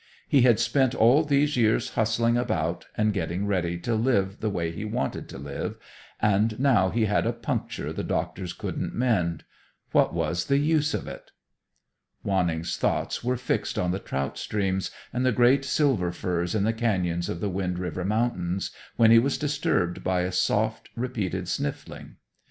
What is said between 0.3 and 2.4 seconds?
had spent all these years hustling